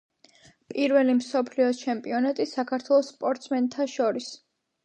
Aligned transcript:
პირველი 0.73 1.15
მსოფლიოს 1.17 1.83
ჩემპიონი 1.83 2.49
საქართველოს 2.55 3.15
სპორტსმენთა 3.15 3.91
შორის. 3.99 4.33